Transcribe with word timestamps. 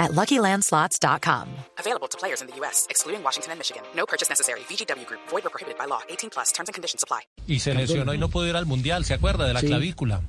at 0.00 0.10
LuckyLandSlots.com. 0.12 1.46
Available 1.78 2.08
to 2.08 2.18
players 2.18 2.40
in 2.42 2.48
the 2.48 2.56
U.S., 2.60 2.86
excluding 2.90 3.22
Washington 3.22 3.52
and 3.52 3.58
Michigan. 3.60 3.82
No 3.94 4.04
purchase 4.06 4.28
necessary. 4.28 4.60
VGW 4.68 5.06
Group. 5.06 5.20
Void 5.30 5.46
or 5.46 5.50
prohibited 5.50 5.78
by 5.78 5.86
law. 5.86 6.00
18 6.08 6.30
plus. 6.30 6.50
Terms 6.52 6.68
and 6.68 6.74
conditions 6.74 7.04
apply. 7.04 7.20
Y 7.46 7.60
se 7.60 7.72
lesionó 7.74 8.12
y 8.14 8.18
no 8.18 8.28
pudo 8.28 8.48
ir 8.48 8.56
al 8.56 8.66
Mundial, 8.66 9.04
¿se 9.04 9.14
acuerda? 9.14 9.46
De 9.46 9.54
la 9.54 9.60
Sí. 9.60 9.66
clavícula. 9.68 10.20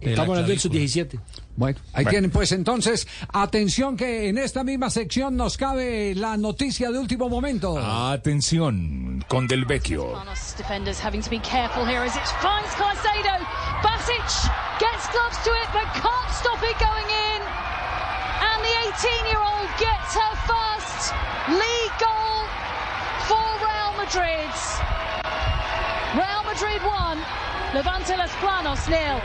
De 0.00 0.10
Estamos 0.10 0.30
hablando 0.36 0.48
del 0.48 0.60
clavícula. 0.60 1.18
sub-17. 1.18 1.20
Bueno, 1.56 1.78
ahí 1.94 2.04
tienen 2.06 2.30
pues 2.30 2.50
entonces, 2.52 3.06
atención 3.32 3.96
que 3.96 4.28
en 4.28 4.38
esta 4.38 4.64
misma 4.64 4.90
sección 4.90 5.36
nos 5.36 5.56
cabe 5.56 6.14
la 6.16 6.36
noticia 6.36 6.90
de 6.90 6.98
último 6.98 7.28
momento. 7.30 7.78
Atención 7.78 9.24
con 9.28 9.46
Del 9.46 9.64
Vecchio. 9.64 10.10
Spanos 10.16 10.56
defenders 10.58 10.98
having 11.02 11.22
to 11.22 11.30
be 11.30 11.38
careful 11.40 11.84
here 11.86 12.02
as 12.04 12.16
it 12.16 12.22
finds 12.42 12.74
Caicedo. 12.74 13.38
Basic 13.82 14.50
gets 14.80 15.08
gloves 15.12 15.38
to 15.44 15.50
it 15.50 15.68
but 15.72 15.86
can't 15.94 16.32
1, 27.14 27.24
Levante 27.74 28.16
Las 28.16 28.30
Planos 28.32 28.88
nil. 28.88 29.20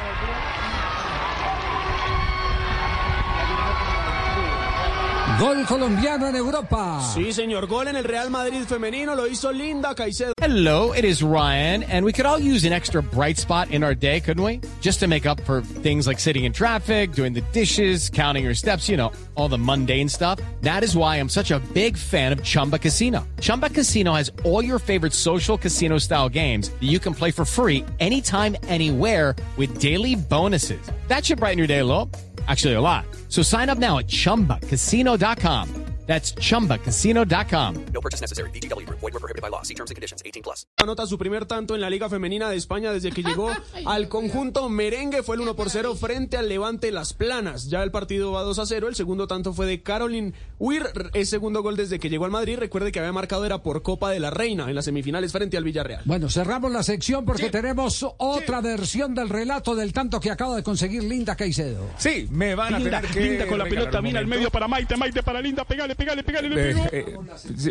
Gol 5.39 5.65
colombiano 5.65 6.27
en 6.27 6.35
Europa. 6.35 6.99
Sí, 7.13 7.31
señor. 7.31 7.65
Gol 7.67 7.87
en 7.87 7.95
el 7.95 8.03
Real 8.03 8.29
Madrid 8.29 8.65
femenino. 8.67 9.15
Lo 9.15 9.25
hizo 9.25 9.53
Linda 9.53 9.95
Caicedo. 9.95 10.33
Hello, 10.41 10.91
it 10.91 11.05
is 11.05 11.23
Ryan, 11.23 11.83
and 11.83 12.03
we 12.03 12.11
could 12.11 12.25
all 12.25 12.39
use 12.39 12.65
an 12.65 12.73
extra 12.73 13.01
bright 13.01 13.37
spot 13.37 13.71
in 13.71 13.81
our 13.81 13.95
day, 13.95 14.19
couldn't 14.19 14.43
we? 14.43 14.59
Just 14.81 14.99
to 14.99 15.07
make 15.07 15.25
up 15.25 15.39
for 15.45 15.61
things 15.61 16.07
like 16.07 16.19
sitting 16.19 16.43
in 16.43 16.51
traffic, 16.51 17.13
doing 17.13 17.31
the 17.31 17.39
dishes, 17.53 18.09
counting 18.09 18.43
your 18.43 18.53
steps, 18.53 18.89
you 18.89 18.97
know, 18.97 19.13
all 19.35 19.47
the 19.47 19.57
mundane 19.57 20.09
stuff. 20.09 20.41
That 20.61 20.83
is 20.83 20.93
why 20.97 21.15
I'm 21.15 21.29
such 21.29 21.51
a 21.51 21.59
big 21.73 21.95
fan 21.95 22.33
of 22.33 22.43
Chumba 22.43 22.77
Casino. 22.77 23.25
Chumba 23.39 23.69
Casino 23.69 24.13
has 24.15 24.29
all 24.43 24.61
your 24.61 24.77
favorite 24.77 25.13
social 25.13 25.57
casino 25.57 25.99
style 25.99 26.27
games 26.27 26.69
that 26.69 26.89
you 26.89 26.99
can 26.99 27.13
play 27.13 27.31
for 27.31 27.45
free 27.45 27.85
anytime, 28.01 28.57
anywhere 28.67 29.37
with 29.55 29.79
daily 29.79 30.15
bonuses. 30.15 30.81
That 31.07 31.23
should 31.23 31.39
brighten 31.39 31.57
your 31.57 31.67
day 31.67 31.79
a 31.79 31.85
little. 31.85 32.09
Actually, 32.47 32.73
a 32.73 32.81
lot. 32.81 33.05
So 33.29 33.41
sign 33.43 33.69
up 33.69 33.77
now 33.77 33.99
at 33.99 34.07
chumbacasino.com. 34.07 35.78
That's 36.09 36.33
chumbacasino.com. 36.33 37.75
No 37.93 38.01
purchase 38.01 38.19
necessary. 38.19 38.49
VGW 38.49 38.83
Group. 38.87 38.99
Void 38.99 39.13
or 39.13 39.19
prohibited 39.19 39.43
by 39.43 39.49
law. 39.51 39.61
See 39.61 39.75
terms 39.75 39.91
and 39.91 39.95
conditions. 39.95 40.23
18 40.25 40.41
plus. 40.41 40.65
Anota 40.77 41.05
su 41.05 41.19
primer 41.19 41.45
tanto 41.45 41.75
en 41.75 41.81
la 41.81 41.89
Liga 41.91 42.09
Femenina 42.09 42.49
de 42.49 42.55
España 42.55 42.91
desde 42.91 43.11
que 43.11 43.21
llegó 43.21 43.51
al 43.85 44.09
conjunto 44.09 44.67
merengue. 44.69 45.21
Fue 45.21 45.35
el 45.35 45.41
1 45.41 45.55
por 45.55 45.69
0 45.69 45.93
frente 45.95 46.37
al 46.37 46.49
Levante 46.49 46.91
Las 46.91 47.13
Planas. 47.13 47.69
Ya 47.69 47.83
el 47.83 47.91
partido 47.91 48.31
va 48.31 48.41
2 48.41 48.57
a 48.57 48.65
0. 48.65 48.87
El 48.87 48.95
segundo 48.95 49.27
tanto 49.27 49.53
fue 49.53 49.67
de 49.67 49.83
Caroline 49.83 50.33
Weir. 50.57 50.81
Es 51.13 51.29
segundo 51.29 51.61
gol 51.61 51.77
desde 51.77 51.99
que 51.99 52.09
llegó 52.09 52.25
al 52.25 52.31
Madrid. 52.31 52.57
Recuerde 52.57 52.91
que 52.91 52.97
había 52.97 53.13
marcado 53.13 53.45
era 53.45 53.61
por 53.61 53.83
Copa 53.83 54.09
de 54.09 54.19
la 54.19 54.31
Reina 54.31 54.67
en 54.67 54.73
las 54.73 54.85
semifinales 54.85 55.31
frente 55.31 55.57
al 55.57 55.63
Villarreal. 55.63 56.01
Bueno, 56.05 56.27
cerramos 56.27 56.71
la 56.71 56.81
sección 56.81 57.23
porque 57.23 57.51
tenemos 57.51 58.03
otra 58.17 58.61
versión 58.61 59.13
del 59.13 59.29
relato 59.29 59.75
del 59.75 59.93
tanto 59.93 60.19
que 60.19 60.31
acaba 60.31 60.55
de 60.55 60.63
conseguir 60.63 61.03
Linda 61.03 61.35
Caicedo. 61.35 61.87
Sí, 61.99 62.27
me 62.31 62.55
van 62.55 62.73
a 62.73 62.79
Linda, 62.79 63.01
tener 63.01 63.13
que 63.15 63.21
Linda 63.21 63.45
con 63.45 63.59
la 63.59 63.65
pelota, 63.65 64.01
mira 64.01 64.19
al 64.19 64.25
medio 64.25 64.49
para 64.49 64.67
Maite, 64.67 64.97
Maite 64.97 65.21
para 65.21 65.39
Linda, 65.39 65.65
pegale, 65.65 65.98
pegale, 65.99 66.23
pegale, 66.23 66.49
le 66.49 66.55
Eh, 66.71 66.73
pegó. 66.73 66.85
eh, 66.91 67.15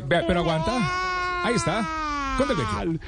ve- 0.04 0.24
pero 0.26 0.40
aguanta. 0.40 0.72
Ahí 1.44 1.54
está. 1.54 1.84
Con. 2.38 3.00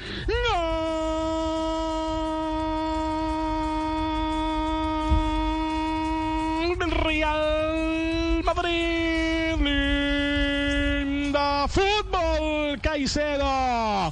Gol 6.67 6.77
del 6.77 6.91
Real 6.91 8.43
Madrid. 8.43 9.55
Linda 11.03 11.67
Fútbol, 11.67 12.79
Caicedo. 12.81 14.11